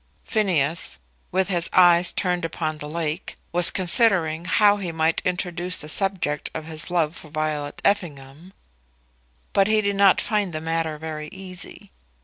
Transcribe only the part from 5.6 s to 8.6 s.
the subject of his love for Violet Effingham;